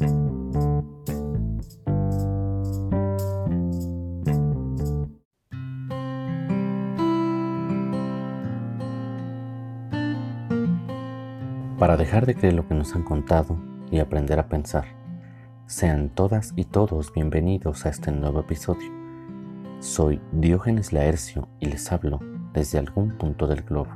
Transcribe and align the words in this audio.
Para 0.00 0.08
dejar 11.96 12.26
de 12.26 12.34
creer 12.34 12.54
lo 12.54 12.66
que 12.68 12.74
nos 12.74 12.94
han 12.94 13.02
contado 13.02 13.58
y 13.90 13.98
aprender 13.98 14.38
a 14.38 14.48
pensar, 14.48 14.84
sean 15.66 16.08
todas 16.08 16.52
y 16.56 16.64
todos 16.64 17.12
bienvenidos 17.12 17.84
a 17.84 17.90
este 17.90 18.12
nuevo 18.12 18.40
episodio. 18.40 18.90
Soy 19.80 20.20
Diógenes 20.32 20.92
Laercio 20.92 21.48
y 21.58 21.66
les 21.66 21.92
hablo 21.92 22.20
desde 22.54 22.78
algún 22.78 23.18
punto 23.18 23.46
del 23.46 23.62
globo. 23.62 23.90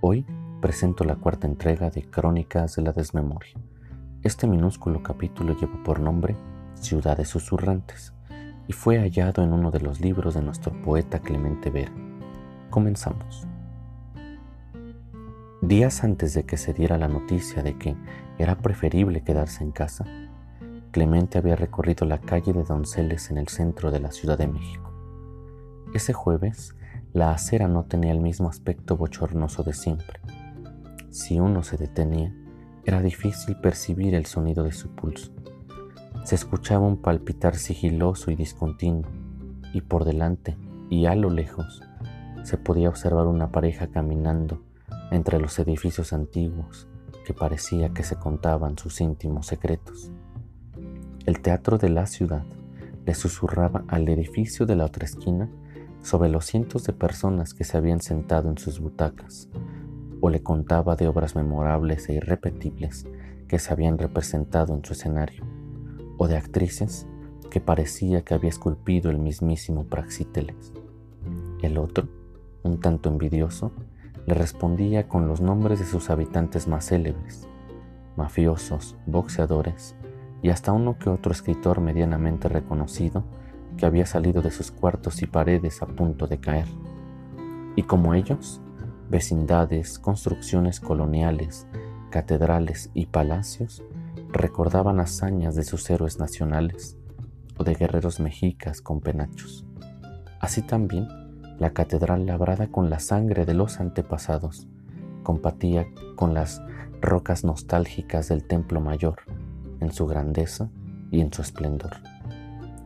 Hoy 0.00 0.26
presento 0.60 1.04
la 1.04 1.16
cuarta 1.16 1.46
entrega 1.46 1.90
de 1.90 2.02
Crónicas 2.02 2.76
de 2.76 2.82
la 2.82 2.92
Desmemoria. 2.92 3.54
Este 4.24 4.48
minúsculo 4.48 5.00
capítulo 5.00 5.54
lleva 5.54 5.80
por 5.84 6.00
nombre 6.00 6.34
Ciudades 6.74 7.28
Susurrantes 7.28 8.12
y 8.66 8.72
fue 8.72 8.98
hallado 8.98 9.44
en 9.44 9.52
uno 9.52 9.70
de 9.70 9.78
los 9.78 10.00
libros 10.00 10.34
de 10.34 10.42
nuestro 10.42 10.72
poeta 10.82 11.20
Clemente 11.20 11.70
Vera. 11.70 11.92
Comenzamos. 12.68 13.46
Días 15.62 16.02
antes 16.02 16.34
de 16.34 16.44
que 16.44 16.56
se 16.56 16.74
diera 16.74 16.98
la 16.98 17.06
noticia 17.06 17.62
de 17.62 17.78
que 17.78 17.94
era 18.38 18.58
preferible 18.58 19.22
quedarse 19.22 19.62
en 19.62 19.70
casa, 19.70 20.04
Clemente 20.90 21.38
había 21.38 21.54
recorrido 21.54 22.04
la 22.04 22.18
calle 22.18 22.52
de 22.52 22.64
Donceles 22.64 23.30
en 23.30 23.38
el 23.38 23.46
centro 23.46 23.92
de 23.92 24.00
la 24.00 24.10
Ciudad 24.10 24.36
de 24.36 24.48
México. 24.48 24.92
Ese 25.94 26.12
jueves, 26.12 26.74
la 27.12 27.30
acera 27.30 27.68
no 27.68 27.84
tenía 27.84 28.10
el 28.10 28.20
mismo 28.20 28.48
aspecto 28.48 28.96
bochornoso 28.96 29.62
de 29.62 29.74
siempre. 29.74 30.18
Si 31.10 31.38
uno 31.38 31.62
se 31.62 31.76
detenía, 31.76 32.34
era 32.84 33.00
difícil 33.02 33.56
percibir 33.56 34.14
el 34.14 34.26
sonido 34.26 34.64
de 34.64 34.72
su 34.72 34.88
pulso. 34.88 35.32
Se 36.24 36.34
escuchaba 36.34 36.86
un 36.86 36.98
palpitar 36.98 37.56
sigiloso 37.56 38.30
y 38.30 38.36
discontinuo, 38.36 39.10
y 39.72 39.80
por 39.82 40.04
delante 40.04 40.56
y 40.90 41.06
a 41.06 41.14
lo 41.14 41.30
lejos 41.30 41.82
se 42.42 42.56
podía 42.56 42.88
observar 42.88 43.26
una 43.26 43.50
pareja 43.50 43.88
caminando 43.88 44.62
entre 45.10 45.38
los 45.38 45.58
edificios 45.58 46.12
antiguos 46.12 46.88
que 47.24 47.34
parecía 47.34 47.90
que 47.90 48.02
se 48.02 48.16
contaban 48.16 48.78
sus 48.78 49.00
íntimos 49.00 49.46
secretos. 49.46 50.10
El 51.26 51.40
teatro 51.40 51.76
de 51.76 51.90
la 51.90 52.06
ciudad 52.06 52.44
le 53.04 53.14
susurraba 53.14 53.84
al 53.88 54.08
edificio 54.08 54.64
de 54.64 54.76
la 54.76 54.86
otra 54.86 55.04
esquina 55.04 55.50
sobre 56.02 56.30
los 56.30 56.46
cientos 56.46 56.84
de 56.84 56.92
personas 56.92 57.52
que 57.52 57.64
se 57.64 57.76
habían 57.76 58.00
sentado 58.00 58.48
en 58.48 58.56
sus 58.56 58.80
butacas, 58.80 59.48
o 60.20 60.30
le 60.30 60.42
contaba 60.42 60.96
de 60.96 61.08
obras 61.08 61.36
memorables 61.36 62.08
e 62.08 62.14
irrepetibles 62.14 63.06
que 63.46 63.58
se 63.58 63.72
habían 63.72 63.98
representado 63.98 64.74
en 64.74 64.84
su 64.84 64.92
escenario, 64.92 65.44
o 66.16 66.28
de 66.28 66.36
actrices 66.36 67.06
que 67.50 67.60
parecía 67.60 68.22
que 68.22 68.34
había 68.34 68.50
esculpido 68.50 69.10
el 69.10 69.18
mismísimo 69.18 69.84
Praxíteles. 69.84 70.72
El 71.62 71.78
otro, 71.78 72.08
un 72.62 72.80
tanto 72.80 73.08
envidioso, 73.08 73.72
le 74.26 74.34
respondía 74.34 75.08
con 75.08 75.26
los 75.26 75.40
nombres 75.40 75.78
de 75.78 75.86
sus 75.86 76.10
habitantes 76.10 76.68
más 76.68 76.86
célebres, 76.86 77.48
mafiosos, 78.16 78.96
boxeadores 79.06 79.96
y 80.42 80.50
hasta 80.50 80.72
uno 80.72 80.98
que 80.98 81.08
otro 81.08 81.32
escritor 81.32 81.80
medianamente 81.80 82.48
reconocido 82.48 83.24
que 83.76 83.86
había 83.86 84.06
salido 84.06 84.42
de 84.42 84.50
sus 84.50 84.70
cuartos 84.70 85.22
y 85.22 85.26
paredes 85.26 85.82
a 85.82 85.86
punto 85.86 86.26
de 86.26 86.38
caer. 86.38 86.66
Y 87.76 87.84
como 87.84 88.12
ellos, 88.12 88.60
vecindades, 89.08 89.98
construcciones 89.98 90.80
coloniales, 90.80 91.66
catedrales 92.10 92.90
y 92.94 93.06
palacios 93.06 93.82
recordaban 94.30 95.00
hazañas 95.00 95.54
de 95.54 95.64
sus 95.64 95.88
héroes 95.90 96.18
nacionales 96.18 96.96
o 97.56 97.64
de 97.64 97.74
guerreros 97.74 98.20
mexicas 98.20 98.80
con 98.80 99.00
penachos. 99.00 99.64
Así 100.40 100.62
también, 100.62 101.08
la 101.58 101.70
catedral 101.70 102.26
labrada 102.26 102.68
con 102.68 102.90
la 102.90 103.00
sangre 103.00 103.44
de 103.44 103.54
los 103.54 103.80
antepasados 103.80 104.68
compatía 105.22 105.86
con 106.16 106.34
las 106.34 106.62
rocas 107.00 107.44
nostálgicas 107.44 108.28
del 108.28 108.44
templo 108.44 108.80
mayor, 108.80 109.16
en 109.80 109.92
su 109.92 110.06
grandeza 110.06 110.70
y 111.10 111.20
en 111.20 111.32
su 111.32 111.42
esplendor. 111.42 111.96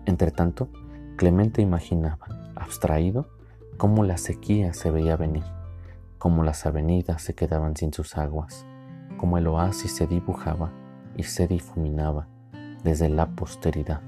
Entretanto, 0.06 0.69
Clemente 1.16 1.62
imaginaba, 1.62 2.27
abstraído, 2.56 3.28
cómo 3.77 4.03
la 4.03 4.16
sequía 4.16 4.72
se 4.72 4.91
veía 4.91 5.16
venir, 5.16 5.44
cómo 6.22 6.44
las 6.44 6.66
avenidas 6.66 7.21
se 7.21 7.34
quedaban 7.34 7.77
sin 7.77 7.93
sus 7.93 8.16
aguas, 8.16 8.65
cómo 9.16 9.38
el 9.38 9.49
oasis 9.49 9.97
se 9.97 10.06
dibujaba 10.06 10.71
y 11.16 11.25
se 11.25 11.49
difuminaba 11.49 12.28
desde 12.84 13.09
la 13.09 13.27
posteridad. 13.27 14.00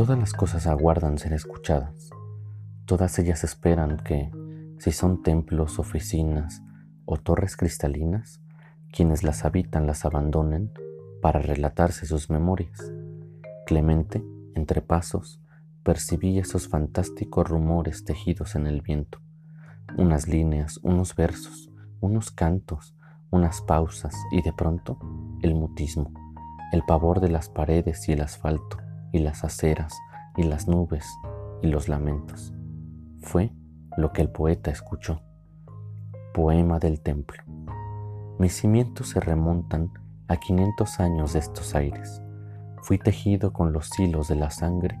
Todas 0.00 0.18
las 0.18 0.32
cosas 0.32 0.66
aguardan 0.66 1.18
ser 1.18 1.34
escuchadas. 1.34 2.08
Todas 2.86 3.18
ellas 3.18 3.44
esperan 3.44 3.98
que, 3.98 4.30
si 4.78 4.92
son 4.92 5.22
templos, 5.22 5.78
oficinas 5.78 6.62
o 7.04 7.18
torres 7.18 7.54
cristalinas, 7.54 8.40
quienes 8.90 9.22
las 9.24 9.44
habitan 9.44 9.86
las 9.86 10.06
abandonen 10.06 10.72
para 11.20 11.40
relatarse 11.40 12.06
sus 12.06 12.30
memorias. 12.30 12.80
Clemente, 13.66 14.24
entre 14.54 14.80
pasos, 14.80 15.38
percibía 15.82 16.40
esos 16.40 16.66
fantásticos 16.66 17.46
rumores 17.46 18.02
tejidos 18.06 18.54
en 18.54 18.66
el 18.66 18.80
viento, 18.80 19.20
unas 19.98 20.28
líneas, 20.28 20.80
unos 20.82 21.14
versos, 21.14 21.68
unos 22.00 22.30
cantos, 22.30 22.96
unas 23.30 23.60
pausas 23.60 24.14
y 24.32 24.40
de 24.40 24.54
pronto 24.54 24.98
el 25.42 25.54
mutismo, 25.54 26.10
el 26.72 26.84
pavor 26.84 27.20
de 27.20 27.28
las 27.28 27.50
paredes 27.50 28.08
y 28.08 28.12
el 28.12 28.22
asfalto, 28.22 28.78
y 29.12 29.20
las 29.20 29.44
aceras 29.44 29.94
y 30.36 30.44
las 30.44 30.68
nubes 30.68 31.06
y 31.62 31.68
los 31.68 31.88
lamentos. 31.88 32.52
Fue 33.20 33.52
lo 33.96 34.12
que 34.12 34.22
el 34.22 34.30
poeta 34.30 34.70
escuchó. 34.70 35.22
Poema 36.32 36.78
del 36.78 37.00
templo. 37.00 37.42
Mis 38.38 38.54
cimientos 38.54 39.08
se 39.08 39.20
remontan 39.20 39.92
a 40.28 40.36
500 40.36 41.00
años 41.00 41.32
de 41.32 41.40
estos 41.40 41.74
aires. 41.74 42.22
Fui 42.82 42.98
tejido 42.98 43.52
con 43.52 43.72
los 43.72 43.98
hilos 43.98 44.28
de 44.28 44.36
la 44.36 44.50
sangre 44.50 44.98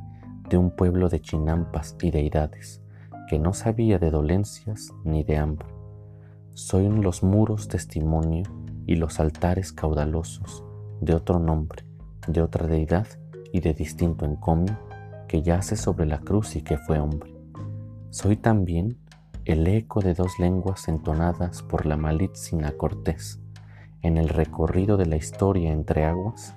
de 0.48 0.56
un 0.56 0.74
pueblo 0.74 1.08
de 1.08 1.20
chinampas 1.20 1.96
y 2.02 2.10
deidades 2.10 2.82
que 3.28 3.38
no 3.38 3.52
sabía 3.52 3.98
de 4.00 4.10
dolencias 4.10 4.92
ni 5.04 5.22
de 5.22 5.36
hambre. 5.36 5.68
Soy 6.54 6.88
los 6.88 7.22
muros 7.22 7.68
testimonio 7.68 8.42
y 8.86 8.96
los 8.96 9.20
altares 9.20 9.72
caudalosos 9.72 10.64
de 11.00 11.14
otro 11.14 11.38
nombre, 11.38 11.84
de 12.26 12.42
otra 12.42 12.66
deidad 12.66 13.06
y 13.52 13.60
de 13.60 13.74
distinto 13.74 14.24
encomio 14.24 14.78
que 15.28 15.42
yace 15.42 15.76
sobre 15.76 16.06
la 16.06 16.18
cruz 16.18 16.56
y 16.56 16.62
que 16.62 16.76
fue 16.76 16.98
hombre. 16.98 17.34
Soy 18.10 18.36
también 18.36 18.98
el 19.44 19.66
eco 19.66 20.00
de 20.00 20.14
dos 20.14 20.38
lenguas 20.38 20.88
entonadas 20.88 21.62
por 21.62 21.86
la 21.86 21.96
malitzina 21.96 22.72
Cortés 22.72 23.40
en 24.02 24.16
el 24.16 24.28
recorrido 24.28 24.96
de 24.96 25.06
la 25.06 25.16
historia 25.16 25.72
entre 25.72 26.04
aguas 26.04 26.54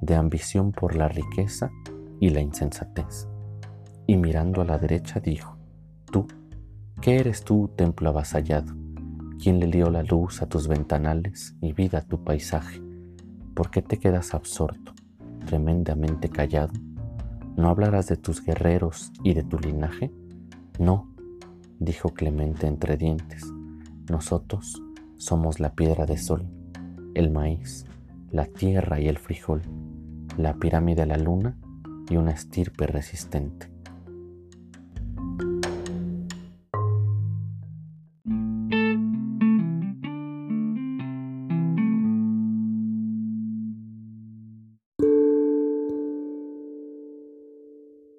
de 0.00 0.14
ambición 0.14 0.72
por 0.72 0.96
la 0.96 1.08
riqueza 1.08 1.70
y 2.20 2.30
la 2.30 2.40
insensatez. 2.40 3.28
Y 4.06 4.16
mirando 4.16 4.62
a 4.62 4.64
la 4.64 4.78
derecha 4.78 5.20
dijo, 5.20 5.56
Tú, 6.10 6.26
¿qué 7.00 7.18
eres 7.18 7.44
tú, 7.44 7.70
templo 7.76 8.08
avasallado? 8.08 8.74
¿Quién 9.42 9.60
le 9.60 9.66
dio 9.66 9.90
la 9.90 10.02
luz 10.02 10.42
a 10.42 10.48
tus 10.48 10.68
ventanales 10.68 11.54
y 11.60 11.72
vida 11.72 11.98
a 11.98 12.02
tu 12.02 12.24
paisaje? 12.24 12.80
¿Por 13.54 13.70
qué 13.70 13.82
te 13.82 13.98
quedas 13.98 14.34
absorto? 14.34 14.92
Tremendamente 15.46 16.28
callado? 16.28 16.72
¿No 17.56 17.70
hablarás 17.70 18.08
de 18.08 18.18
tus 18.18 18.44
guerreros 18.44 19.12
y 19.22 19.32
de 19.32 19.42
tu 19.42 19.58
linaje? 19.58 20.12
No, 20.78 21.10
dijo 21.78 22.10
Clemente 22.10 22.66
entre 22.66 22.98
dientes. 22.98 23.44
Nosotros 24.10 24.82
somos 25.16 25.58
la 25.58 25.74
piedra 25.74 26.04
de 26.04 26.18
sol, 26.18 26.46
el 27.14 27.30
maíz, 27.30 27.86
la 28.30 28.44
tierra 28.44 29.00
y 29.00 29.08
el 29.08 29.16
frijol, 29.16 29.62
la 30.36 30.54
pirámide 30.54 31.02
de 31.02 31.06
la 31.06 31.16
luna 31.16 31.56
y 32.10 32.16
una 32.16 32.32
estirpe 32.32 32.86
resistente. 32.86 33.75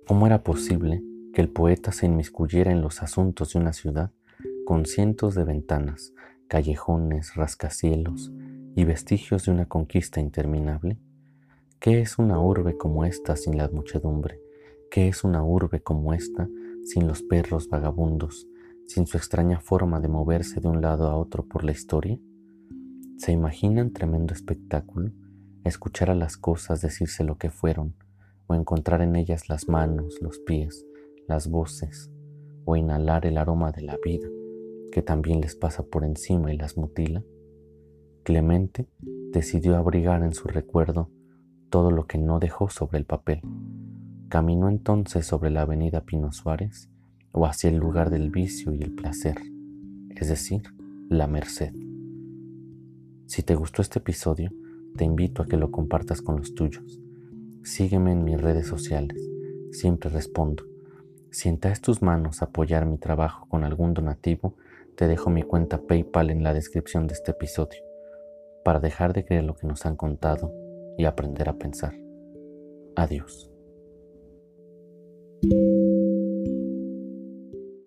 ¿Cómo 0.08 0.26
era 0.26 0.42
posible 0.42 1.04
que 1.34 1.42
el 1.42 1.50
poeta 1.50 1.92
se 1.92 2.06
inmiscuyera 2.06 2.72
en 2.72 2.82
los 2.82 3.04
asuntos 3.04 3.52
de 3.52 3.60
una 3.60 3.74
ciudad 3.74 4.14
con 4.66 4.86
cientos 4.86 5.36
de 5.36 5.44
ventanas, 5.44 6.14
callejones, 6.48 7.36
rascacielos 7.36 8.32
y 8.74 8.86
vestigios 8.86 9.44
de 9.44 9.52
una 9.52 9.66
conquista 9.66 10.22
interminable? 10.22 10.98
¿Qué 11.82 12.00
es 12.00 12.20
una 12.20 12.40
urbe 12.40 12.78
como 12.78 13.04
esta 13.04 13.36
sin 13.36 13.58
la 13.58 13.68
muchedumbre? 13.68 14.40
¿Qué 14.90 15.10
es 15.10 15.26
una 15.26 15.44
urbe 15.44 15.84
como 15.84 16.14
esta 16.14 16.48
sin 16.86 17.06
los 17.06 17.22
perros 17.22 17.68
vagabundos, 17.68 18.48
sin 18.86 19.08
su 19.08 19.18
extraña 19.18 19.60
forma 19.60 20.00
de 20.00 20.08
moverse 20.08 20.62
de 20.62 20.70
un 20.70 20.80
lado 20.80 21.10
a 21.10 21.18
otro 21.18 21.44
por 21.46 21.66
la 21.66 21.74
historia? 21.74 22.18
¿Se 23.18 23.34
imaginan 23.34 23.92
tremendo 23.92 24.34
espectáculo? 24.34 25.12
Escuchar 25.66 26.10
a 26.10 26.16
las 26.16 26.38
cosas 26.38 26.80
decirse 26.80 27.26
lo 27.26 27.38
que 27.38 27.50
fueron, 27.50 27.94
o 28.48 28.56
encontrar 28.56 29.02
en 29.02 29.16
ellas 29.16 29.50
las 29.50 29.68
manos, 29.68 30.18
los 30.22 30.40
pies, 30.40 30.86
las 31.28 31.50
voces, 31.50 32.10
o 32.66 32.76
inhalar 32.76 33.26
el 33.26 33.38
aroma 33.38 33.72
de 33.72 33.82
la 33.84 33.98
vida 34.04 34.28
que 34.92 35.02
también 35.02 35.42
les 35.42 35.56
pasa 35.56 35.84
por 35.84 36.04
encima 36.04 36.52
y 36.54 36.58
las 36.58 36.76
mutila? 36.76 37.24
Clemente 38.24 38.88
decidió 39.32 39.78
abrigar 39.78 40.24
en 40.24 40.34
su 40.34 40.48
recuerdo 40.48 41.12
todo 41.70 41.92
lo 41.92 42.08
que 42.08 42.18
no 42.18 42.40
dejó 42.40 42.70
sobre 42.70 42.98
el 42.98 43.06
papel. 43.06 43.42
Caminó 44.30 44.70
entonces 44.70 45.26
sobre 45.26 45.52
la 45.52 45.62
avenida 45.62 46.02
Pino 46.02 46.32
Suárez 46.32 46.90
o 47.32 47.46
hacia 47.46 47.70
el 47.70 47.78
lugar 47.78 48.10
del 48.10 48.32
vicio 48.32 48.74
y 48.74 48.82
el 48.82 48.94
placer, 48.94 49.38
es 50.10 50.28
decir, 50.28 50.64
la 51.10 51.28
merced. 51.28 51.74
Si 53.28 53.44
te 53.44 53.56
gustó 53.56 53.82
este 53.82 54.00
episodio, 54.00 54.52
te 54.96 55.06
invito 55.06 55.44
a 55.44 55.46
que 55.46 55.58
lo 55.58 55.70
compartas 55.70 56.22
con 56.22 56.38
los 56.38 56.56
tuyos. 56.56 57.00
Sígueme 57.68 58.14
en 58.14 58.24
mis 58.24 58.40
redes 58.40 58.66
sociales, 58.66 59.22
siempre 59.72 60.10
respondo. 60.10 60.64
Si 61.32 61.50
entas 61.50 61.82
tus 61.82 62.02
manos 62.02 62.42
apoyar 62.42 62.86
mi 62.86 62.98
trabajo 62.98 63.46
con 63.50 63.66
algún 63.66 63.94
donativo, 63.94 64.56
te 64.96 65.06
dejo 65.06 65.30
mi 65.30 65.44
cuenta 65.44 65.82
PayPal 65.82 66.30
en 66.30 66.44
la 66.44 66.54
descripción 66.54 67.08
de 67.08 67.16
este 67.16 67.32
episodio, 67.32 67.84
para 68.64 68.80
dejar 68.80 69.12
de 69.12 69.26
creer 69.26 69.44
lo 69.44 69.54
que 69.54 69.68
nos 69.68 69.86
han 69.86 69.98
contado 69.98 70.54
y 70.98 71.04
aprender 71.04 71.50
a 71.50 71.58
pensar. 71.58 71.94
Adiós. 72.96 73.52